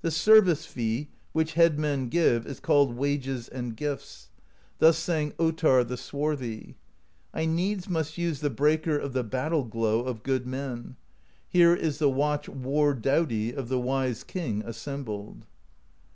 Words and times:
The 0.00 0.10
service 0.10 0.64
fee 0.64 1.08
which 1.32 1.52
headmen 1.52 2.08
give 2.08 2.46
is 2.46 2.60
called 2.60 2.96
wages 2.96 3.46
and 3.46 3.76
gifts; 3.76 4.30
thus 4.78 4.96
sang 4.96 5.32
Ottarr 5.32 5.86
the 5.86 5.98
Swarthy: 5.98 6.78
I 7.34 7.44
needs 7.44 7.86
must 7.86 8.16
use 8.16 8.40
the 8.40 8.48
Breaker 8.48 8.96
Of 8.96 9.12
the 9.12 9.22
Battle 9.22 9.64
Glow 9.64 10.00
of 10.00 10.22
good 10.22 10.46
men; 10.46 10.96
Here 11.46 11.74
is 11.74 11.98
the 11.98 12.08
watch 12.08 12.48
war 12.48 12.94
doughty 12.94 13.52
Of 13.52 13.68
the 13.68 13.78
Wise 13.78 14.24
King 14.24 14.62
assembled.' 14.64 15.44